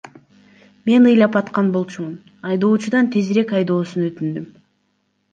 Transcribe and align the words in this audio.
Мен 0.87 1.01
ыйлап 1.09 1.33
аткан 1.39 1.67
болчумун, 1.75 2.15
айдоочудан 2.49 3.11
тезирээк 3.13 3.51
айдоосун 3.57 4.07
өтүндүм. 4.09 4.49